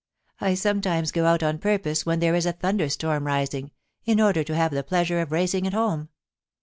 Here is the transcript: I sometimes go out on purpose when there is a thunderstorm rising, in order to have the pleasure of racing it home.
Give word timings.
I 0.39 0.55
sometimes 0.55 1.11
go 1.11 1.27
out 1.27 1.43
on 1.43 1.59
purpose 1.59 2.07
when 2.07 2.21
there 2.21 2.33
is 2.33 2.47
a 2.47 2.53
thunderstorm 2.53 3.27
rising, 3.27 3.69
in 4.03 4.19
order 4.19 4.43
to 4.43 4.55
have 4.55 4.71
the 4.71 4.81
pleasure 4.83 5.19
of 5.21 5.31
racing 5.31 5.65
it 5.67 5.73
home. 5.73 6.09